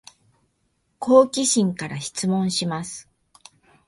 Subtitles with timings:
[0.99, 3.07] 好奇心から質問します